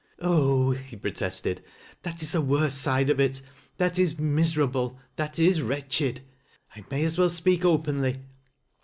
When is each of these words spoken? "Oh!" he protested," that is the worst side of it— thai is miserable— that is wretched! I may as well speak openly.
"Oh!" 0.19 0.71
he 0.71 0.95
protested," 0.95 1.61
that 2.01 2.23
is 2.23 2.31
the 2.31 2.41
worst 2.41 2.79
side 2.79 3.11
of 3.11 3.19
it— 3.19 3.39
thai 3.77 3.91
is 3.99 4.17
miserable— 4.17 4.97
that 5.17 5.37
is 5.37 5.61
wretched! 5.61 6.21
I 6.75 6.83
may 6.89 7.03
as 7.03 7.19
well 7.19 7.29
speak 7.29 7.63
openly. 7.63 8.21